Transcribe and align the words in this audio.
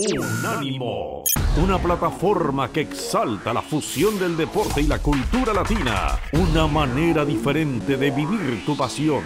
Unánimo, 0.00 1.24
una 1.60 1.82
plataforma 1.82 2.70
que 2.70 2.82
exalta 2.82 3.52
la 3.52 3.62
fusión 3.62 4.16
del 4.16 4.36
deporte 4.36 4.80
y 4.80 4.86
la 4.86 5.00
cultura 5.00 5.52
latina, 5.52 6.20
una 6.34 6.68
manera 6.68 7.24
diferente 7.24 7.96
de 7.96 8.12
vivir 8.12 8.64
tu 8.64 8.76
pasión. 8.76 9.24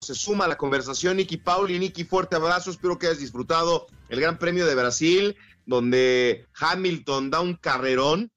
Se 0.00 0.14
suma 0.14 0.44
a 0.44 0.48
la 0.48 0.56
conversación 0.56 1.16
Nicky 1.16 1.38
Pauli. 1.38 1.80
Nicky, 1.80 2.04
fuerte 2.04 2.36
abrazo, 2.36 2.70
espero 2.70 2.96
que 2.96 3.08
hayas 3.08 3.18
disfrutado 3.18 3.88
el 4.08 4.20
Gran 4.20 4.38
Premio 4.38 4.66
de 4.66 4.76
Brasil, 4.76 5.36
donde 5.66 6.46
Hamilton 6.54 7.30
da 7.30 7.40
un 7.40 7.54
carrerón 7.54 8.30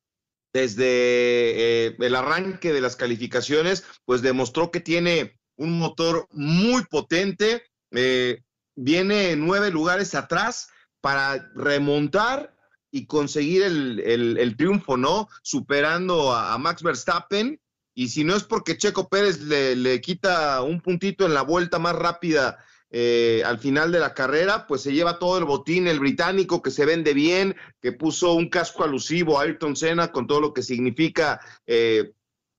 desde 0.52 0.86
eh, 0.88 1.96
el 2.00 2.16
arranque 2.16 2.74
de 2.74 2.82
las 2.82 2.96
calificaciones, 2.96 3.84
pues 4.06 4.24
demostró 4.24 4.72
que 4.72 4.80
tiene 4.80 5.38
un 5.58 5.78
motor 5.78 6.26
muy 6.32 6.86
potente, 6.86 7.62
eh, 7.92 8.42
viene 8.78 9.36
nueve 9.36 9.72
lugares 9.72 10.16
atrás 10.16 10.70
para 11.02 11.52
remontar 11.56 12.56
y 12.92 13.06
conseguir 13.06 13.64
el, 13.64 14.56
triunfo, 14.58 14.96
¿no? 14.96 15.28
Superando 15.42 16.34
a, 16.34 16.58
Max 16.58 16.82
Verstappen. 16.82 17.60
Y 17.94 18.10
si 18.10 18.24
no 18.24 18.36
es 18.36 18.44
porque 18.44 18.78
Checo 18.78 19.10
Pérez 19.10 19.42
le, 19.42 20.00
quita 20.02 20.62
un 20.62 20.80
puntito 20.80 21.26
en 21.26 21.34
la 21.34 21.42
vuelta 21.42 21.80
más 21.80 21.96
rápida 21.96 22.64
eh, 22.90 23.42
al 23.46 23.60
final 23.60 23.92
de 23.92 24.00
la 24.00 24.14
carrera, 24.14 24.68
pues 24.68 24.82
se 24.82 24.94
lleva 24.94 25.20
todo 25.20 25.38
el 25.38 25.46
botín, 25.46 25.88
el 25.88 26.00
británico 26.00 26.62
que 26.62 26.72
se 26.72 26.86
vende 26.86 27.14
bien, 27.14 27.56
que 27.82 27.92
puso 27.92 28.34
un 28.34 28.50
casco 28.50 28.84
alusivo 28.84 29.38
a 29.38 29.44
Ayrton 29.44 29.76
Senna 29.76 30.12
con 30.12 30.28
todo 30.28 30.40
lo 30.40 30.54
que 30.54 30.62
significa 30.62 31.42
eh, 31.66 32.14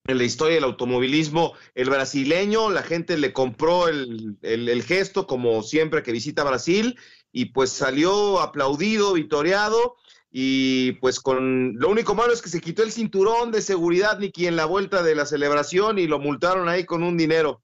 en 0.08 0.18
la 0.18 0.24
historia 0.24 0.54
del 0.54 0.64
automovilismo, 0.64 1.52
el 1.74 1.90
brasileño, 1.90 2.70
la 2.70 2.82
gente 2.82 3.18
le 3.18 3.34
compró 3.34 3.88
el, 3.88 4.82
gesto 4.82 5.26
como 5.26 5.62
siempre 5.62 6.02
que 6.02 6.12
visita 6.12 6.44
Brasil 6.44 6.98
y 7.30 7.46
pues 7.46 7.70
salió 7.70 8.40
aplaudido, 8.40 9.12
vitoreado 9.12 9.96
y 10.30 10.92
pues 10.92 11.20
con 11.20 11.74
lo 11.78 11.90
único 11.90 12.14
malo 12.14 12.32
es 12.32 12.40
que 12.40 12.48
se 12.48 12.60
quitó 12.60 12.82
el 12.82 12.92
cinturón 12.92 13.52
de 13.52 13.60
seguridad 13.60 14.18
Niki 14.18 14.46
en 14.46 14.56
la 14.56 14.64
vuelta 14.64 15.02
de 15.02 15.14
la 15.14 15.26
celebración 15.26 15.98
y 15.98 16.06
lo 16.06 16.18
multaron 16.18 16.70
ahí 16.70 16.84
con 16.84 17.02
un 17.02 17.18
dinero. 17.18 17.62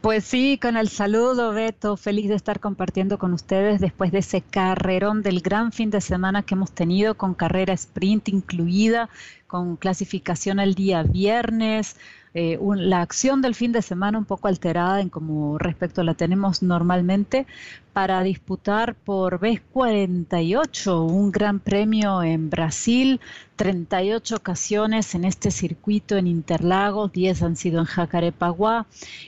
Pues 0.00 0.24
sí, 0.24 0.58
con 0.60 0.76
el 0.76 0.88
saludo, 0.88 1.52
Beto. 1.52 1.96
Feliz 1.96 2.28
de 2.28 2.34
estar 2.34 2.58
compartiendo 2.58 3.18
con 3.18 3.32
ustedes 3.32 3.80
después 3.80 4.10
de 4.10 4.18
ese 4.18 4.40
carrerón 4.40 5.22
del 5.22 5.40
gran 5.40 5.70
fin 5.70 5.90
de 5.90 6.00
semana 6.00 6.42
que 6.42 6.54
hemos 6.54 6.72
tenido 6.72 7.16
con 7.16 7.34
carrera 7.34 7.72
sprint 7.74 8.28
incluida, 8.28 9.08
con 9.46 9.76
clasificación 9.76 10.58
el 10.58 10.74
día 10.74 11.04
viernes, 11.04 11.96
eh, 12.34 12.58
la 12.76 13.02
acción 13.02 13.42
del 13.42 13.54
fin 13.54 13.72
de 13.72 13.82
semana 13.82 14.16
un 14.16 14.24
poco 14.24 14.48
alterada 14.48 15.00
en 15.00 15.10
como 15.10 15.58
respecto 15.58 16.02
la 16.02 16.14
tenemos 16.14 16.62
normalmente 16.62 17.46
para 17.92 18.22
disputar 18.22 18.94
por 18.94 19.38
vez 19.38 19.60
48 19.72 21.02
un 21.02 21.30
gran 21.30 21.60
premio 21.60 22.22
en 22.22 22.48
Brasil, 22.48 23.20
38 23.56 24.36
ocasiones 24.36 25.14
en 25.14 25.26
este 25.26 25.50
circuito 25.50 26.16
en 26.16 26.26
Interlagos, 26.26 27.12
10 27.12 27.42
han 27.42 27.56
sido 27.56 27.80
en 27.80 27.84
Jacarepaguá 27.84 28.86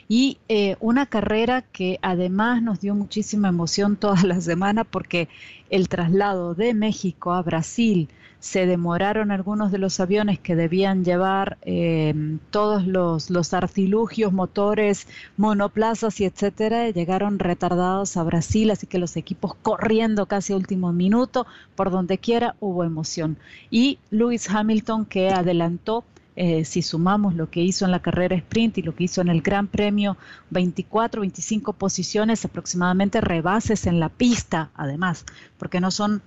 y 0.08 0.38
eh, 0.48 0.77
una 0.80 1.05
carrera 1.05 1.60
que 1.60 1.98
además 2.00 2.62
nos 2.62 2.80
dio 2.80 2.94
muchísima 2.94 3.48
emoción 3.48 3.97
toda 3.97 4.22
la 4.22 4.41
semana 4.41 4.84
porque 4.84 5.28
el 5.69 5.91
traslado 5.91 6.55
de 6.55 6.72
México 6.72 7.32
a 7.34 7.42
Brasil, 7.42 8.08
se 8.45 8.67
demoraron 8.67 9.31
algunos 9.31 9.73
de 9.73 9.78
los 9.78 10.00
aviones 10.00 10.39
que 10.39 10.55
debían 10.55 11.03
llevar 11.03 11.56
eh, 11.62 12.12
todos 12.50 12.87
los, 12.87 13.31
los, 13.31 13.55
artilugios, 13.55 14.34
motores, 14.34 15.09
monoplazas 15.39 16.20
y 16.20 16.27
etcétera, 16.27 16.91
llegaron 16.91 17.39
retardados 17.39 18.19
a 18.19 18.22
Brasil, 18.22 18.70
así 18.70 18.87
que 18.87 18.98
los 18.98 19.17
equipos 19.17 19.55
corriendo 19.62 20.27
casi 20.27 20.53
a 20.53 20.56
último 20.56 20.92
minuto, 20.92 21.47
por 21.75 21.91
donde 21.91 22.19
quiera 22.19 22.55
hubo 22.61 22.84
emoción. 22.84 23.39
Y 23.70 23.98
Lewis 24.11 24.50
Hamilton 24.50 25.06
que 25.06 25.31
adelantó 25.31 26.05
eh, 26.37 26.66
si 26.66 26.83
sumamos 26.83 27.34
lo 27.34 27.49
que 27.49 27.62
hizo 27.62 27.87
en 27.87 27.93
la 27.93 28.03
carrera 28.03 28.37
sprint 28.37 28.77
y 28.77 28.83
lo 28.83 28.94
que 28.94 29.04
hizo 29.04 29.22
en 29.22 29.28
el 29.28 29.41
Gran 29.41 29.69
Premio, 29.69 30.19
24, 30.50 31.22
25 31.22 31.72
posiciones 31.72 32.44
aproximadamente, 32.44 33.22
rebases 33.22 33.87
en 33.87 34.00
la 34.00 34.10
pista, 34.10 34.71
además, 34.75 35.25
porque 35.56 35.81
no 35.81 35.91
son 35.91 36.21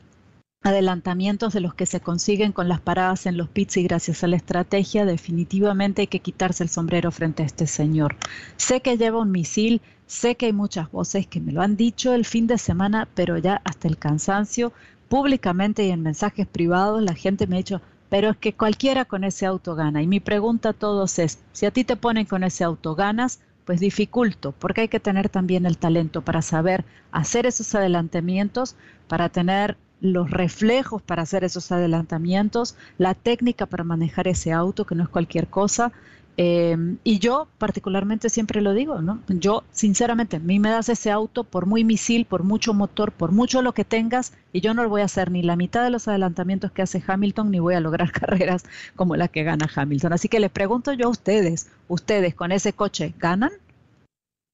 adelantamientos 0.63 1.53
de 1.53 1.61
los 1.61 1.73
que 1.73 1.85
se 1.85 2.01
consiguen 2.01 2.51
con 2.51 2.67
las 2.67 2.81
paradas 2.81 3.25
en 3.25 3.37
los 3.37 3.47
pits 3.47 3.77
y 3.77 3.83
gracias 3.83 4.23
a 4.23 4.27
la 4.27 4.35
estrategia, 4.35 5.05
definitivamente 5.05 6.01
hay 6.01 6.07
que 6.07 6.19
quitarse 6.19 6.63
el 6.63 6.69
sombrero 6.69 7.11
frente 7.11 7.43
a 7.43 7.45
este 7.45 7.67
señor. 7.67 8.15
Sé 8.57 8.81
que 8.81 8.97
lleva 8.97 9.21
un 9.21 9.31
misil, 9.31 9.81
sé 10.07 10.35
que 10.35 10.47
hay 10.47 10.53
muchas 10.53 10.91
voces 10.91 11.27
que 11.27 11.39
me 11.39 11.51
lo 11.51 11.61
han 11.61 11.77
dicho 11.77 12.13
el 12.13 12.25
fin 12.25 12.47
de 12.47 12.57
semana, 12.57 13.07
pero 13.13 13.37
ya 13.37 13.61
hasta 13.63 13.87
el 13.87 13.97
cansancio, 13.97 14.73
públicamente 15.09 15.85
y 15.85 15.91
en 15.91 16.01
mensajes 16.01 16.47
privados, 16.47 17.01
la 17.01 17.13
gente 17.13 17.47
me 17.47 17.55
ha 17.55 17.59
dicho, 17.59 17.81
pero 18.09 18.31
es 18.31 18.37
que 18.37 18.53
cualquiera 18.53 19.05
con 19.05 19.23
ese 19.23 19.45
auto 19.45 19.75
gana. 19.75 20.01
Y 20.01 20.07
mi 20.07 20.19
pregunta 20.19 20.69
a 20.69 20.73
todos 20.73 21.19
es, 21.19 21.39
si 21.53 21.65
a 21.65 21.71
ti 21.71 21.83
te 21.83 21.95
ponen 21.95 22.25
con 22.25 22.43
ese 22.43 22.63
auto 22.63 22.95
ganas, 22.95 23.39
pues 23.63 23.79
dificulto, 23.81 24.53
porque 24.53 24.81
hay 24.81 24.87
que 24.87 25.01
tener 25.01 25.27
también 25.27 25.65
el 25.65 25.77
talento 25.77 26.21
para 26.21 26.41
saber 26.41 26.85
hacer 27.11 27.45
esos 27.45 27.75
adelantamientos, 27.75 28.75
para 29.09 29.27
tener 29.27 29.77
los 30.01 30.29
reflejos 30.29 31.01
para 31.01 31.23
hacer 31.23 31.43
esos 31.43 31.71
adelantamientos, 31.71 32.75
la 32.97 33.13
técnica 33.13 33.65
para 33.65 33.83
manejar 33.83 34.27
ese 34.27 34.51
auto, 34.51 34.85
que 34.85 34.95
no 34.95 35.03
es 35.03 35.09
cualquier 35.09 35.47
cosa. 35.47 35.91
Em, 36.39 36.99
y 37.03 37.17
yo 37.17 37.47
particularmente 37.57 38.29
siempre 38.29 38.61
lo 38.61 38.75
digo, 38.75 39.01
¿no? 39.01 39.23
Yo 39.27 39.63
sinceramente, 39.71 40.37
a 40.37 40.39
mí 40.39 40.59
me 40.59 40.69
das 40.69 40.87
ese 40.87 41.09
auto 41.09 41.43
por 41.43 41.65
muy 41.65 41.83
misil, 41.83 42.25
por 42.25 42.43
mucho 42.43 42.75
motor, 42.75 43.11
por 43.11 43.31
mucho 43.31 43.63
lo 43.63 43.73
que 43.73 43.83
tengas, 43.83 44.33
y 44.53 44.61
yo 44.61 44.75
no 44.75 44.87
voy 44.87 45.01
a 45.01 45.05
hacer 45.05 45.31
ni 45.31 45.41
la 45.41 45.55
mitad 45.55 45.83
de 45.83 45.89
los 45.89 46.07
adelantamientos 46.07 46.71
que 46.71 46.83
hace 46.83 47.03
Hamilton, 47.05 47.49
ni 47.49 47.57
voy 47.57 47.73
a 47.73 47.79
lograr 47.79 48.11
carreras 48.11 48.65
como 48.95 49.15
la 49.15 49.29
que 49.29 49.43
gana 49.43 49.67
Hamilton. 49.73 50.13
Así 50.13 50.29
que 50.29 50.39
les 50.39 50.51
pregunto 50.51 50.93
yo 50.93 51.07
a 51.07 51.09
ustedes, 51.09 51.71
¿ustedes 51.87 52.35
con 52.35 52.51
ese 52.51 52.73
coche 52.73 53.15
ganan? 53.17 53.51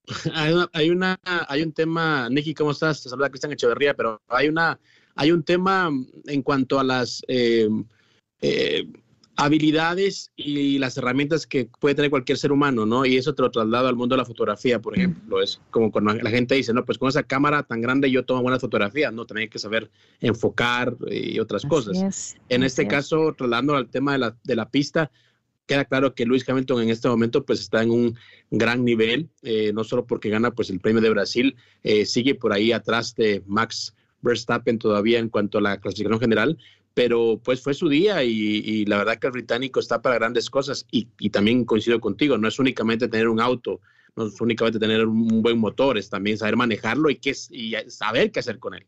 Hay, 0.74 0.90
una, 0.90 1.18
hay, 1.24 1.64
un 1.64 1.72
tema, 1.72 2.28
Nicky, 2.30 2.54
¿cómo 2.54 2.72
estás? 2.72 3.02
Te 3.02 3.10
saluda 3.10 3.30
Cristian 3.30 3.54
Echeverría, 3.54 3.94
pero 3.94 4.22
hay 4.28 4.50
una 4.50 4.78
hay 5.16 5.32
un 5.32 5.44
tema 5.44 5.90
en 6.26 6.42
cuanto 6.42 6.80
a 6.80 6.84
las 6.84 7.24
eh, 7.28 7.68
eh, 8.42 8.88
habilidades 9.36 10.32
y 10.36 10.78
las 10.78 10.98
herramientas 10.98 11.48
que 11.48 11.70
puede 11.80 11.96
tener 11.96 12.12
cualquier 12.12 12.38
ser 12.38 12.52
humano, 12.52 12.86
¿no? 12.86 13.06
Y 13.06 13.18
eso 13.18 13.34
te 13.34 13.42
lo 13.42 13.52
traslado 13.52 13.88
al 13.88 13.96
mundo 13.96 14.14
de 14.16 14.18
la 14.22 14.26
fotografía, 14.26 14.80
por 14.80 14.98
ejemplo. 14.98 15.42
Es 15.42 15.60
como 15.72 15.92
cuando 15.92 16.14
la 16.14 16.30
gente 16.30 16.56
dice, 16.56 16.74
no, 16.74 16.86
pues 16.86 16.98
con 16.98 17.10
esa 17.10 17.24
cámara 17.24 17.64
tan 17.64 17.82
grande 17.82 18.12
yo 18.12 18.26
tomo 18.26 18.44
buenas 18.44 18.62
fotografías, 18.62 19.12
¿no? 19.12 19.26
Tenía 19.26 19.48
que 19.48 19.60
saber 19.60 19.90
enfocar 20.20 20.96
y 21.10 21.40
otras 21.40 21.66
cosas. 21.66 22.36
en 22.50 22.64
este 22.64 22.88
caso, 22.88 23.34
trasladando 23.36 23.76
al 23.76 23.90
tema 23.90 24.14
de 24.14 24.20
la, 24.20 24.38
de 24.44 24.56
la 24.56 24.70
pista, 24.70 25.12
queda 25.66 25.86
claro 25.86 26.14
que 26.14 26.26
Luis 26.26 26.48
Hamilton 26.48 26.84
en 26.84 26.90
este 26.90 27.08
momento 27.08 27.46
pues 27.46 27.62
está 27.62 27.82
en 27.82 27.90
un 27.90 28.18
gran 28.52 28.84
nivel, 28.84 29.30
eh, 29.42 29.72
no 29.74 29.84
solo 29.84 30.06
porque 30.06 30.30
gana 30.30 30.52
pues 30.52 30.70
el 30.70 30.80
premio 30.80 31.02
de 31.02 31.10
Brasil, 31.10 31.56
sigue 32.06 32.36
por 32.36 32.54
ahí 32.54 32.72
atrás 32.72 33.16
de 33.16 33.42
Max 33.48 33.96
Verstappen 34.24 34.80
todavía 34.80 35.20
en 35.20 35.30
cuanto 35.30 35.60
a 35.60 35.62
la 35.62 35.78
clasificación 35.78 36.20
general, 36.20 36.58
pero 36.94 37.40
pues 37.44 37.62
fue 37.62 37.74
su 37.74 37.90
día 37.90 38.24
y, 38.24 38.86
la 38.86 38.98
verdad 38.98 39.18
que 39.18 39.28
el 39.28 39.34
británico 39.34 39.80
está 39.80 40.02
para 40.02 40.16
grandes 40.16 40.50
cosas 40.50 40.86
y, 40.92 41.06
también 41.30 41.66
coincido 41.66 42.00
contigo, 42.00 42.38
no 42.38 42.48
es 42.48 42.60
únicamente 42.60 43.08
tener 43.08 43.28
un 43.28 43.40
auto, 43.40 43.82
no 44.16 44.28
es 44.28 44.40
únicamente 44.42 44.80
tener 44.80 45.06
un 45.06 45.42
buen 45.42 45.58
motor, 45.58 45.98
es 45.98 46.10
también 46.10 46.38
saber 46.38 46.56
manejarlo 46.56 47.10
y, 47.10 47.18
qué, 47.18 47.36
y 47.50 47.76
saber 47.88 48.32
qué 48.32 48.40
hacer 48.40 48.60
con 48.60 48.76
él. 48.76 48.88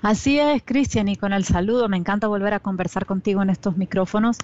Así 0.00 0.38
es, 0.38 0.62
Cristian, 0.64 1.08
y 1.08 1.16
con 1.16 1.32
el 1.32 1.44
saludo, 1.44 1.88
me 1.88 1.96
encanta 1.96 2.26
volver 2.26 2.54
a 2.54 2.60
conversar 2.60 3.06
contigo 3.06 3.42
en 3.42 3.50
estos 3.50 3.76
micrófonos, 3.76 4.38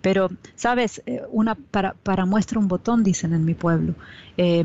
pero, 0.00 0.30
sabes, 0.54 1.02
eh, 1.06 1.22
una 1.30 1.56
para, 1.56 1.94
para 1.94 2.26
muestra 2.26 2.58
un 2.58 2.68
botón, 2.68 3.02
dicen 3.02 3.32
en 3.32 3.44
mi 3.44 3.54
pueblo. 3.54 3.94
Eh, 4.36 4.64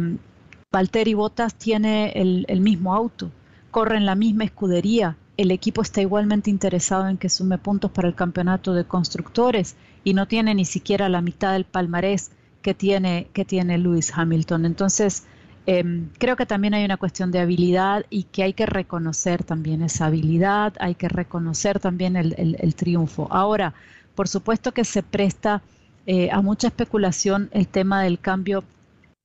Valtteri 0.71 1.13
Bottas 1.13 1.55
tiene 1.55 2.11
el, 2.15 2.45
el 2.47 2.61
mismo 2.61 2.95
auto, 2.95 3.31
corren 3.73 4.05
la 4.05 4.13
misma 4.13 4.43
escudería, 4.43 5.17
el 5.35 5.49
equipo 5.49 5.81
está 5.81 5.99
igualmente 5.99 6.51
interesado 6.51 7.07
en 7.07 7.17
que 7.17 7.27
sume 7.27 7.57
puntos 7.57 7.89
para 7.89 8.07
el 8.07 8.13
campeonato 8.13 8.75
de 8.75 8.85
constructores 8.85 9.75
y 10.03 10.13
no 10.13 10.27
tiene 10.27 10.53
ni 10.53 10.63
siquiera 10.63 11.09
la 11.09 11.21
mitad 11.21 11.53
del 11.53 11.65
palmarés 11.65 12.29
que 12.61 12.75
tiene, 12.75 13.27
que 13.33 13.45
tiene 13.45 13.79
Lewis 13.79 14.13
Hamilton. 14.15 14.65
Entonces, 14.65 15.23
em, 15.65 16.09
creo 16.19 16.35
que 16.35 16.45
también 16.45 16.75
hay 16.75 16.85
una 16.85 16.97
cuestión 16.97 17.31
de 17.31 17.39
habilidad 17.39 18.05
y 18.11 18.25
que 18.25 18.43
hay 18.43 18.53
que 18.53 18.67
reconocer 18.67 19.43
también 19.43 19.81
esa 19.81 20.05
habilidad, 20.05 20.73
hay 20.79 20.93
que 20.93 21.09
reconocer 21.09 21.79
también 21.79 22.15
el, 22.15 22.75
triunfo. 22.75 23.27
Ahora, 23.31 23.73
por 24.13 24.27
supuesto 24.27 24.71
que 24.71 24.85
se 24.85 25.01
presta 25.01 25.63
eh, 26.05 26.29
a 26.31 26.43
mucha 26.43 26.67
especulación 26.67 27.49
el 27.51 27.67
tema 27.67 28.03
del 28.03 28.19
cambio 28.19 28.63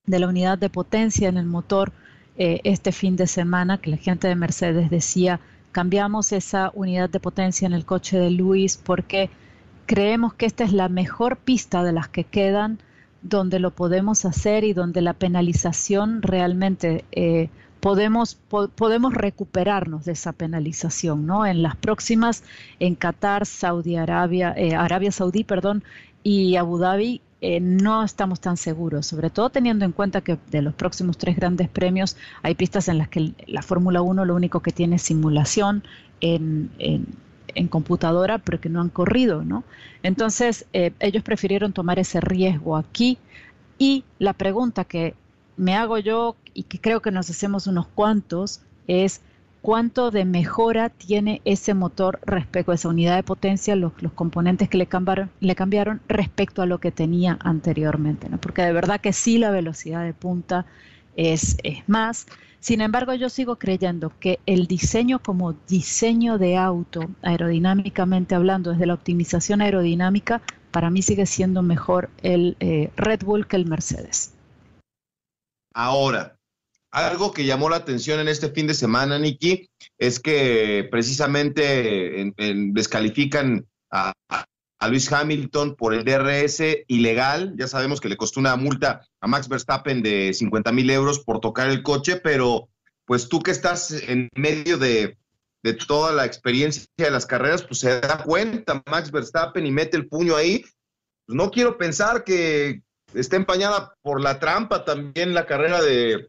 de 0.06 0.19
la 0.20 0.28
unidad 0.28 0.56
de 0.56 0.70
potencia 0.70 1.28
en 1.28 1.37
el 1.37 1.44
motor 1.46 1.93
eh, 2.38 2.61
este 2.64 2.93
fin 2.93 3.17
de 3.17 3.26
semana 3.26 3.79
que 3.79 3.90
la 3.90 3.96
gente 3.96 4.29
de 4.29 4.37
Mercedes 4.37 4.90
decía, 4.90 5.40
cambiamos 5.73 6.32
esa 6.32 6.70
unidad 6.75 7.11
de 7.11 7.20
potencia 7.20 7.67
en 7.67 7.73
el 7.73 7.85
coche 7.85 8.19
de 8.19 8.31
Luis 8.31 8.76
porque 8.76 9.29
creemos 9.87 10.35
que 10.35 10.46
esta 10.46 10.64
es 10.64 10.73
la 10.73 10.88
mejor 10.88 11.37
pista 11.37 11.82
de 11.82 11.93
las 11.93 12.08
que 12.08 12.25
quedan 12.25 12.79
donde 13.23 13.58
lo 13.58 13.73
podemos 13.73 14.25
hacer 14.25 14.64
y 14.64 14.73
donde 14.73 15.02
la 15.02 15.14
penalización 15.14 16.23
realmente 16.23 17.05
eh, 17.11 17.50
podemos, 17.81 18.37
podemos 18.75 19.14
recuperarnos 19.14 20.05
de 20.05 20.12
esa 20.12 20.32
penalización, 20.32 21.26
¿no? 21.26 21.46
En 21.46 21.62
las 21.62 21.76
próximas, 21.76 22.44
en 22.79 22.94
Qatar, 22.94 23.46
Saudi 23.46 23.96
Arabia, 23.96 24.55
eh, 24.56 24.75
Arabia 24.75 25.12
Saudí, 25.12 25.44
perdón, 25.44 25.82
y 26.23 26.56
Abu 26.56 26.79
Dhabi, 26.79 27.20
eh, 27.40 27.61
no 27.61 28.02
estamos 28.02 28.40
tan 28.40 28.56
seguros, 28.56 29.06
sobre 29.06 29.31
todo 29.31 29.50
teniendo 29.50 29.85
en 29.85 29.93
cuenta 29.93 30.23
que 30.23 30.38
de 30.50 30.61
los 30.61 30.75
próximos 30.75 31.19
tres 31.19 31.37
grandes 31.37 31.69
premios 31.69 32.17
hay 32.43 32.56
pistas 32.56 32.88
en 32.88 32.99
las 32.99 33.08
que 33.08 33.32
la 33.46 33.62
Fórmula 33.62 34.02
1 34.02 34.25
lo 34.25 34.35
único 34.35 34.61
que 34.61 34.73
tiene 34.73 34.96
es 34.96 35.02
simulación 35.02 35.85
en, 36.20 36.70
en, 36.79 37.69
computadora, 37.69 38.38
pero 38.38 38.61
que 38.61 38.69
no 38.69 38.81
han 38.81 38.88
corrido, 38.88 39.44
¿no? 39.44 39.64
Entonces, 40.02 40.67
eh, 40.73 40.93
ellos 41.00 41.25
prefirieron 41.25 41.73
tomar 41.73 41.99
ese 41.99 42.20
riesgo 42.20 42.76
aquí 42.76 43.19
y 43.79 44.05
la 44.19 44.32
pregunta 44.32 44.84
que 44.84 45.14
me 45.56 45.75
hago 45.75 45.99
yo 45.99 46.37
y 46.55 46.64
que 46.64 46.81
creo 46.81 47.02
que 47.02 47.11
nos 47.11 47.31
hacemos 47.31 47.67
unos 47.67 47.87
cuantos 47.88 48.61
es 48.87 49.20
cuánto 49.62 50.10
de 50.10 50.25
mejora 50.25 50.88
tiene 50.88 51.43
ese 51.44 51.75
motor 51.75 52.20
respecto 52.25 52.72
a 52.72 52.75
esa 52.75 52.88
unidad 52.88 53.16
de 53.16 53.22
potencia, 53.22 53.76
los, 53.76 53.93
componentes 54.14 54.69
que 54.69 54.78
le 54.78 54.87
cambiaron, 54.87 55.31
le 55.40 55.55
cambiaron 55.55 56.00
respecto 56.08 56.62
a 56.62 56.66
lo 56.66 56.78
que 56.78 56.90
tenía 56.90 57.38
anteriormente, 57.40 58.28
¿no? 58.28 58.38
porque 58.38 58.62
de 58.62 58.72
verdad 58.72 59.00
que 59.00 59.12
sí 59.12 59.38
la 59.38 59.50
velocidad 59.50 60.05
de 60.05 60.14
punta 60.14 60.66
es, 61.16 61.56
más. 61.87 62.26
Sin 62.60 62.81
embargo, 62.81 63.14
yo 63.14 63.28
sigo 63.28 63.56
creyendo 63.56 64.12
que 64.19 64.40
el 64.46 64.66
diseño 64.66 65.20
como 65.20 65.52
diseño 65.69 66.38
de 66.38 66.56
auto, 66.56 67.00
aerodinámicamente 67.22 68.34
hablando, 68.34 68.72
desde 68.72 68.87
la 68.87 68.94
optimización 68.94 69.60
aerodinámica, 69.60 70.40
para 70.70 70.90
mí 70.90 71.02
sigue 71.02 71.26
siendo 71.26 71.62
mejor 71.62 72.10
el 72.22 72.56
eh, 72.60 72.90
Red 72.96 73.25
Bull 73.25 73.46
que 73.46 73.56
el 73.56 73.66
Mercedes. 73.66 74.34
Ahora, 75.75 76.38
algo 76.90 77.32
que 77.32 77.44
llamó 77.44 77.69
la 77.69 77.76
atención 77.76 78.20
en 78.20 78.29
este 78.29 78.50
fin 78.50 78.67
de 78.67 78.75
semana, 78.75 79.19
Nicky, 79.19 79.69
es 79.99 80.20
que 80.20 80.88
precisamente 80.90 82.32
descalifican 82.37 83.67
a, 83.90 84.12
Luis 84.88 85.12
Hamilton 85.12 85.75
por 85.75 85.93
el 85.93 86.05
DRS 86.05 86.62
ilegal. 86.87 87.55
Ya 87.58 87.67
sabemos 87.67 88.00
que 88.00 88.08
le 88.08 88.17
costó 88.17 88.38
una 88.38 88.55
multa 88.55 89.05
a 89.20 89.26
Max 89.26 89.49
Verstappen 89.49 90.02
de 90.02 90.32
50 90.32 90.70
mil 90.70 90.88
euros 90.90 91.19
por 91.19 91.40
tocar 91.40 91.69
el 91.69 91.82
coche, 91.82 92.17
pero 92.17 92.69
pues 93.05 93.29
tú 93.29 93.41
que 93.41 93.50
estás 93.50 93.91
en 93.91 94.29
medio 94.37 94.79
de, 94.79 95.19
toda 95.87 96.12
la 96.12 96.25
experiencia 96.25 96.87
de 96.96 97.11
las 97.11 97.26
carreras, 97.26 97.64
pues 97.64 97.81
se 97.81 98.00
da 98.00 98.23
cuenta 98.23 98.81
Max 98.87 99.11
Verstappen 99.11 99.67
y 99.67 99.73
mete 99.73 99.96
el 99.96 100.06
puño 100.06 100.37
ahí. 100.37 100.64
Pues 101.26 101.37
no 101.37 101.50
quiero 101.50 101.76
pensar 101.76 102.23
que 102.23 102.81
esté 103.14 103.37
empañada 103.37 103.94
por 104.00 104.23
la 104.23 104.38
trampa 104.38 104.84
también 104.84 105.34
la 105.34 105.44
carrera 105.44 105.82
de, 105.82 106.29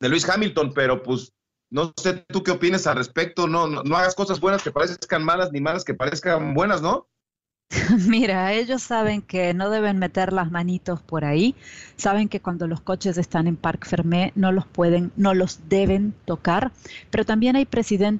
de 0.00 0.08
Luis 0.08 0.28
Hamilton, 0.28 0.72
pero 0.74 1.02
pues 1.02 1.32
no 1.70 1.92
sé 1.96 2.24
tú 2.28 2.42
qué 2.42 2.52
opinas 2.52 2.86
al 2.86 2.96
respecto, 2.96 3.46
no, 3.46 3.66
no, 3.66 3.96
hagas 3.96 4.14
cosas 4.14 4.40
buenas 4.40 4.62
que 4.62 4.70
parezcan 4.70 5.24
malas 5.24 5.52
ni 5.52 5.60
malas 5.60 5.84
que 5.84 5.94
parezcan 5.94 6.54
buenas, 6.54 6.80
¿no? 6.80 7.08
Mira, 8.08 8.52
ellos 8.54 8.82
saben 8.82 9.20
que 9.20 9.52
no 9.52 9.68
deben 9.68 9.98
meter 9.98 10.32
las 10.32 10.50
manitos 10.50 11.02
por 11.02 11.26
ahí, 11.26 11.54
saben 11.96 12.30
que 12.30 12.40
cuando 12.40 12.66
los 12.66 12.80
coches 12.80 13.18
están 13.18 13.46
en 13.46 13.56
Parc 13.56 13.86
Fermé 13.86 14.32
no 14.36 14.52
los 14.52 14.66
pueden, 14.66 15.12
no 15.16 15.34
los 15.34 15.68
deben 15.68 16.14
tocar, 16.24 16.72
pero 17.10 17.26
también 17.26 17.56
hay, 17.56 17.68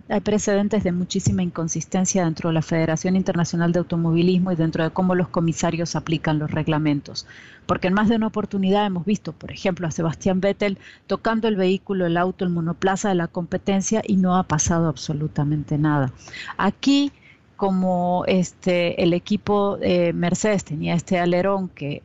hay 0.08 0.20
precedentes 0.20 0.84
de 0.84 0.92
muchísima 0.92 1.42
inconsistencia 1.42 2.24
dentro 2.24 2.50
de 2.50 2.54
la 2.54 2.62
Federación 2.62 3.16
Internacional 3.16 3.72
de 3.72 3.78
Automovilismo 3.78 4.52
y 4.52 4.56
dentro 4.56 4.84
de 4.84 4.90
cómo 4.90 5.14
los 5.14 5.28
comisarios 5.28 5.96
aplican 5.96 6.38
los 6.38 6.50
reglamentos. 6.50 7.26
Porque 7.64 7.88
en 7.88 7.94
más 7.94 8.10
de 8.10 8.16
una 8.16 8.26
oportunidad 8.26 8.84
hemos 8.84 9.06
visto, 9.06 9.32
por 9.32 9.50
ejemplo, 9.50 9.86
a 9.86 9.90
Sebastián 9.90 10.40
Vettel 10.40 10.78
tocando 11.06 11.48
el 11.48 11.56
vehículo, 11.56 12.04
el 12.04 12.18
auto, 12.18 12.44
el 12.44 12.50
monoplaza 12.50 13.08
de 13.08 13.14
la 13.14 13.28
competencia 13.28 14.02
y 14.06 14.16
no 14.16 14.36
ha 14.36 14.42
pasado 14.42 14.88
absolutamente 14.88 15.78
nada. 15.78 16.12
Aquí 16.58 17.12
como 17.58 18.22
este, 18.28 19.02
el 19.02 19.12
equipo 19.12 19.76
de 19.78 20.12
Mercedes 20.12 20.64
tenía 20.64 20.94
este 20.94 21.18
alerón 21.18 21.68
que 21.68 22.02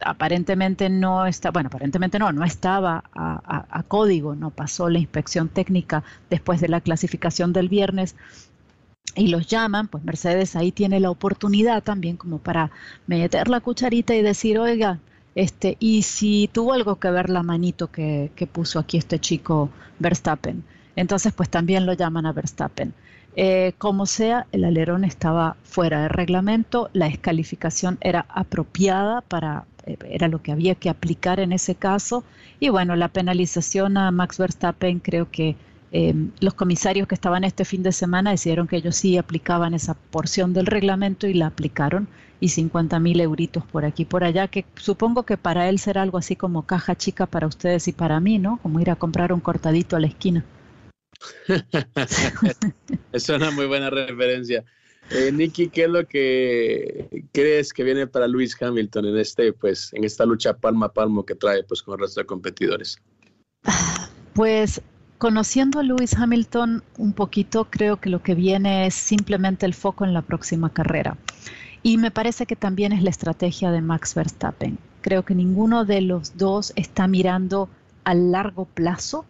aparentemente 0.00 0.88
no 0.88 1.26
está, 1.26 1.50
bueno, 1.50 1.66
aparentemente 1.66 2.18
no, 2.18 2.32
no 2.32 2.44
estaba 2.44 3.04
a, 3.14 3.82
código, 3.88 4.34
no 4.34 4.48
pasó 4.48 4.88
la 4.88 4.98
inspección 4.98 5.50
técnica 5.50 6.02
después 6.30 6.62
de 6.62 6.68
la 6.68 6.80
clasificación 6.80 7.52
del 7.52 7.68
viernes 7.68 8.16
y 9.14 9.26
los 9.28 9.46
llaman, 9.46 9.88
pues 9.88 10.02
Mercedes 10.02 10.56
ahí 10.56 10.72
tiene 10.72 10.98
la 10.98 11.10
oportunidad 11.10 11.82
también 11.82 12.16
como 12.16 12.38
para 12.38 12.70
meter 13.06 13.48
la 13.48 13.60
cucharita 13.60 14.14
y 14.14 14.22
decir, 14.22 14.58
oiga, 14.58 14.98
este, 15.34 15.76
y 15.78 16.04
si 16.04 16.48
tuvo 16.50 16.72
algo 16.72 16.96
que 16.96 17.10
ver 17.10 17.28
la 17.28 17.42
manito 17.42 17.90
que, 17.90 18.30
que 18.34 18.46
puso 18.46 18.78
aquí 18.78 18.96
este 18.96 19.18
chico 19.18 19.68
Verstappen, 19.98 20.64
entonces 20.96 21.34
pues 21.34 21.50
también 21.50 21.84
lo 21.84 21.92
llaman 21.92 22.24
a 22.24 22.32
Verstappen. 22.32 22.94
Eh, 23.38 23.74
como 23.76 24.06
sea, 24.06 24.46
el 24.50 24.64
alerón 24.64 25.04
estaba 25.04 25.56
fuera 25.62 26.02
de 26.02 26.08
reglamento, 26.08 26.88
la 26.94 27.06
descalificación 27.06 27.98
era 28.00 28.24
apropiada 28.30 29.20
para, 29.20 29.66
eh, 29.84 29.98
era 30.10 30.28
lo 30.28 30.42
que 30.42 30.52
había 30.52 30.74
que 30.74 30.88
aplicar 30.88 31.38
en 31.40 31.52
ese 31.52 31.74
caso. 31.74 32.24
Y 32.60 32.70
bueno, 32.70 32.96
la 32.96 33.08
penalización 33.08 33.98
a 33.98 34.10
Max 34.10 34.38
Verstappen, 34.38 35.00
creo 35.00 35.30
que 35.30 35.54
em, 35.92 36.32
los 36.40 36.54
comisarios 36.54 37.06
que 37.08 37.14
estaban 37.14 37.44
este 37.44 37.64
fin 37.64 37.82
de 37.82 37.92
semana 37.92 38.30
decidieron 38.30 38.66
que 38.66 38.76
ellos 38.76 38.96
sí 38.96 39.18
aplicaban 39.18 39.74
esa 39.74 39.94
porción 39.94 40.52
del 40.54 40.66
reglamento 40.66 41.26
y 41.26 41.34
la 41.34 41.46
aplicaron. 41.48 42.08
Y 42.40 42.48
50 42.50 42.98
mil 43.00 43.20
euritos 43.20 43.64
por 43.64 43.84
aquí 43.86 44.04
por 44.04 44.24
allá, 44.24 44.48
que 44.48 44.66
supongo 44.76 45.22
que 45.24 45.36
para 45.38 45.68
él 45.68 45.78
será 45.78 46.02
algo 46.02 46.18
así 46.18 46.36
como 46.36 46.62
caja 46.62 46.94
chica 46.96 47.26
para 47.26 47.46
ustedes 47.46 47.88
y 47.88 47.92
para 47.92 48.20
mí, 48.20 48.38
¿no? 48.38 48.58
Como 48.62 48.80
ir 48.80 48.90
a 48.90 48.96
comprar 48.96 49.32
un 49.32 49.40
cortadito 49.40 49.96
a 49.96 50.00
la 50.00 50.06
esquina. 50.08 50.44
es 53.12 53.28
una 53.28 53.50
muy 53.50 53.66
buena 53.66 53.90
referencia. 53.90 54.64
Eh, 55.10 55.30
Nicky, 55.32 55.68
¿qué 55.68 55.84
es 55.84 55.88
lo 55.88 56.06
que 56.06 57.24
crees 57.32 57.72
que 57.72 57.84
viene 57.84 58.06
para 58.06 58.26
Luis 58.26 58.60
Hamilton 58.60 59.06
en 59.06 59.18
este, 59.18 59.52
pues, 59.52 59.92
en 59.92 60.04
esta 60.04 60.26
lucha 60.26 60.56
palma 60.56 60.86
a 60.86 60.92
palmo 60.92 61.24
que 61.24 61.36
trae, 61.36 61.62
pues, 61.62 61.82
con 61.82 61.94
el 61.94 62.00
resto 62.00 62.20
de 62.20 62.26
competidores? 62.26 62.98
Pues, 64.34 64.80
conociendo 65.18 65.78
a 65.78 65.82
Luis 65.82 66.14
Hamilton 66.14 66.82
un 66.98 67.12
poquito, 67.12 67.68
creo 67.70 68.00
que 68.00 68.10
lo 68.10 68.22
que 68.22 68.34
viene 68.34 68.86
es 68.86 68.94
simplemente 68.94 69.64
el 69.64 69.74
foco 69.74 70.04
en 70.04 70.12
la 70.12 70.22
próxima 70.22 70.72
carrera. 70.72 71.16
Y 71.82 71.98
me 71.98 72.10
parece 72.10 72.46
que 72.46 72.56
también 72.56 72.92
es 72.92 73.02
la 73.02 73.10
estrategia 73.10 73.70
de 73.70 73.80
Max 73.80 74.14
Verstappen. 74.14 74.76
Creo 75.02 75.24
que 75.24 75.36
ninguno 75.36 75.84
de 75.84 76.00
los 76.00 76.36
dos 76.36 76.72
está 76.74 77.06
mirando 77.06 77.68
a 78.02 78.14
largo 78.14 78.64
plazo 78.64 79.24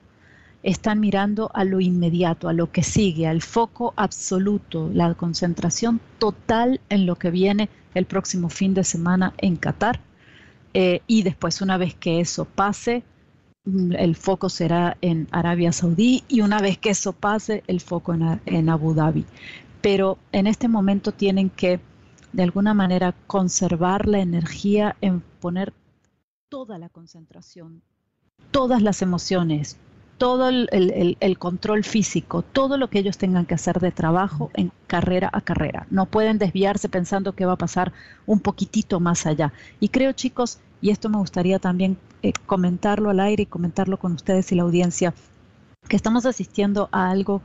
están 0.62 1.00
mirando 1.00 1.50
a 1.54 1.64
lo 1.64 1.80
inmediato, 1.80 2.48
a 2.48 2.52
lo 2.52 2.72
que 2.72 2.82
sigue, 2.82 3.26
al 3.26 3.42
foco 3.42 3.94
absoluto, 3.96 4.90
la 4.92 5.14
concentración 5.14 6.00
total 6.18 6.80
en 6.88 7.06
lo 7.06 7.16
que 7.16 7.30
viene 7.30 7.68
el 7.94 8.06
próximo 8.06 8.48
fin 8.48 8.74
de 8.74 8.84
semana 8.84 9.32
en 9.38 9.56
Qatar. 9.56 10.00
Eh, 10.74 11.00
y 11.06 11.22
después, 11.22 11.62
una 11.62 11.78
vez 11.78 11.94
que 11.94 12.20
eso 12.20 12.44
pase, 12.44 13.02
mm, 13.64 13.92
el 13.92 14.16
foco 14.16 14.48
será 14.48 14.96
en 15.00 15.28
Arabia 15.30 15.72
Saudí 15.72 16.24
y 16.28 16.40
una 16.40 16.60
vez 16.60 16.78
que 16.78 16.90
eso 16.90 17.12
pase, 17.12 17.62
el 17.66 17.80
foco 17.80 18.12
en, 18.14 18.40
en 18.44 18.68
Abu 18.68 18.92
Dhabi. 18.92 19.24
Pero 19.80 20.18
en 20.32 20.46
este 20.46 20.68
momento 20.68 21.12
tienen 21.12 21.48
que, 21.48 21.80
de 22.32 22.42
alguna 22.42 22.74
manera, 22.74 23.14
conservar 23.26 24.06
la 24.06 24.18
energía 24.18 24.96
en 25.00 25.20
poner 25.40 25.72
toda 26.48 26.78
la 26.78 26.88
concentración, 26.88 27.82
todas 28.50 28.82
las 28.82 29.02
emociones, 29.02 29.78
todo 30.18 30.48
el, 30.48 31.36
control 31.38 31.84
físico, 31.84 32.42
todo 32.42 32.78
lo 32.78 32.88
que 32.88 32.98
ellos 32.98 33.18
tengan 33.18 33.44
que 33.44 33.54
hacer 33.54 33.80
de 33.80 33.92
trabajo 33.92 34.50
en 34.54 34.72
carrera 34.86 35.28
a 35.32 35.40
carrera. 35.40 35.86
No 35.90 36.06
pueden 36.06 36.38
desviarse 36.38 36.88
pensando 36.88 37.34
que 37.34 37.44
va 37.44 37.52
a 37.52 37.58
pasar 37.58 37.92
un 38.24 38.40
poquitito 38.40 38.98
más 38.98 39.26
allá. 39.26 39.52
Y 39.78 39.90
creo, 39.90 40.12
chicos, 40.12 40.58
y 40.80 40.90
esto 40.90 41.08
me 41.08 41.18
gustaría 41.18 41.58
también 41.58 41.98
eh, 42.22 42.32
comentarlo 42.46 43.10
al 43.10 43.20
aire 43.20 43.42
y 43.42 43.46
comentarlo 43.46 43.98
con 43.98 44.12
ustedes 44.12 44.50
y 44.52 44.54
la 44.54 44.62
audiencia, 44.62 45.12
que 45.88 45.96
estamos 45.96 46.24
asistiendo 46.24 46.88
a 46.92 47.10
algo 47.10 47.42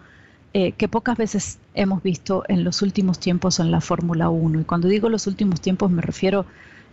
eh, 0.53 0.73
que 0.73 0.87
pocas 0.87 1.17
veces 1.17 1.59
hemos 1.73 2.03
visto 2.03 2.43
en 2.47 2.63
los 2.63 2.81
últimos 2.81 3.19
tiempos 3.19 3.59
en 3.59 3.71
la 3.71 3.81
Fórmula 3.81 4.29
1. 4.29 4.61
Y 4.61 4.63
cuando 4.63 4.87
digo 4.87 5.09
los 5.09 5.27
últimos 5.27 5.61
tiempos 5.61 5.91
me 5.91 6.01
refiero 6.01 6.45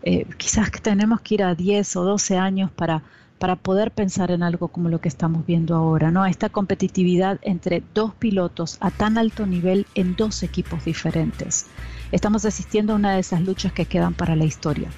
eh, 0.02 0.26
quizás 0.36 0.70
que 0.70 0.78
tenemos 0.80 1.20
que 1.20 1.34
ir 1.34 1.42
a 1.42 1.54
10 1.54 1.96
o 1.96 2.04
12 2.04 2.36
años 2.36 2.70
para 2.70 3.02
para 3.38 3.56
poder 3.56 3.92
pensar 3.92 4.30
en 4.30 4.42
algo 4.42 4.68
como 4.68 4.88
lo 4.88 5.00
que 5.00 5.08
estamos 5.08 5.46
viendo 5.46 5.74
ahora, 5.76 6.10
¿no? 6.10 6.26
Esta 6.26 6.48
competitividad 6.48 7.38
entre 7.42 7.82
dos 7.94 8.14
pilotos 8.14 8.78
a 8.80 8.90
tan 8.90 9.16
alto 9.16 9.46
nivel 9.46 9.86
en 9.94 10.16
dos 10.16 10.42
equipos 10.42 10.84
diferentes. 10.84 11.66
Estamos 12.10 12.44
asistiendo 12.44 12.92
a 12.92 12.96
una 12.96 13.14
de 13.14 13.20
esas 13.20 13.42
luchas 13.42 13.72
que 13.72 13.86
quedan 13.86 14.14
para 14.14 14.34
la 14.34 14.44
historia, 14.44 14.88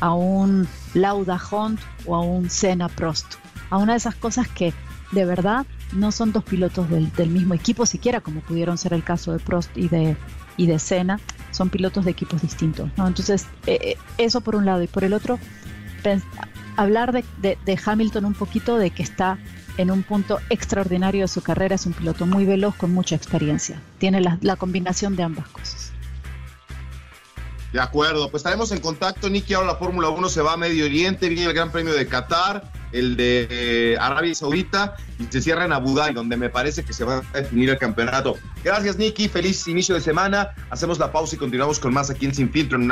a 0.00 0.14
un 0.14 0.66
Lauda 0.94 1.40
Hunt 1.50 1.80
o 2.06 2.16
a 2.16 2.20
un 2.20 2.48
Senna 2.48 2.88
Prost, 2.88 3.34
a 3.68 3.76
una 3.76 3.92
de 3.92 3.98
esas 3.98 4.14
cosas 4.14 4.48
que 4.48 4.72
de 5.12 5.24
verdad 5.24 5.66
no 5.92 6.12
son 6.12 6.32
dos 6.32 6.44
pilotos 6.44 6.88
del, 6.88 7.30
mismo 7.30 7.54
equipo 7.54 7.84
siquiera, 7.84 8.20
como 8.20 8.40
pudieron 8.40 8.78
ser 8.78 8.92
el 8.94 9.02
caso 9.02 9.32
de 9.32 9.40
Prost 9.40 9.76
y 9.76 9.88
de, 9.88 10.16
y 10.56 10.66
de 10.66 10.78
Senna, 10.78 11.18
son 11.50 11.68
pilotos 11.68 12.04
de 12.04 12.12
equipos 12.12 12.42
distintos, 12.42 12.88
¿no? 12.96 13.08
Entonces, 13.08 13.46
eh, 13.66 13.78
eh, 13.82 13.96
eso 14.18 14.40
por 14.40 14.54
un 14.54 14.64
lado, 14.64 14.82
y 14.82 14.86
por 14.86 15.02
el 15.02 15.12
otro, 15.12 15.40
hablar 16.82 17.12
de, 17.12 17.80
Hamilton 17.84 18.24
un 18.24 18.34
poquito, 18.34 18.76
de 18.76 18.90
que 18.90 19.02
está 19.02 19.38
en 19.76 19.90
un 19.90 20.02
punto 20.02 20.38
extraordinario 20.50 21.22
de 21.22 21.28
su 21.28 21.42
carrera. 21.42 21.74
Es 21.74 21.86
un 21.86 21.92
piloto 21.92 22.26
muy 22.26 22.44
veloz 22.44 22.74
con 22.74 22.92
mucha 22.92 23.14
experiencia. 23.14 23.80
Tiene 23.98 24.20
la, 24.20 24.56
combinación 24.56 25.16
de 25.16 25.22
ambas 25.22 25.48
cosas. 25.48 25.92
De 27.72 27.80
acuerdo, 27.80 28.30
pues 28.30 28.40
estaremos 28.40 28.72
en 28.72 28.80
contacto, 28.80 29.30
Nicky. 29.30 29.54
Ahora 29.54 29.68
la 29.68 29.76
Fórmula 29.76 30.08
1 30.08 30.28
se 30.28 30.42
va 30.42 30.54
a 30.54 30.56
Medio 30.56 30.86
Oriente, 30.86 31.28
viene 31.28 31.44
el 31.44 31.52
Gran 31.52 31.70
Premio 31.70 31.92
de 31.92 32.04
Qatar, 32.06 32.72
el 32.90 33.16
de 33.16 33.46
eh, 33.48 33.96
Arabia 34.00 34.34
Saudita 34.34 34.96
y 35.20 35.26
se 35.30 35.40
cierra 35.40 35.66
en 35.66 35.72
Abu 35.72 35.94
Dhabi, 35.94 36.12
donde 36.12 36.36
me 36.36 36.50
parece 36.50 36.82
que 36.82 36.92
se 36.92 37.04
va 37.04 37.22
a 37.32 37.36
definir 37.38 37.70
el 37.70 37.78
campeonato. 37.78 38.36
Gracias, 38.64 38.96
Nicky. 38.96 39.28
Feliz 39.28 39.68
inicio 39.68 39.94
de 39.94 40.00
semana. 40.00 40.50
Hacemos 40.70 40.98
la 40.98 41.12
pausa 41.12 41.36
y 41.36 41.38
continuamos 41.38 41.78
con 41.78 41.92
más 41.92 42.10
aquí 42.10 42.26
en 42.26 42.34
Sin 42.34 42.50
Filtro 42.50 42.76
en 42.76 42.82
una 42.82 42.88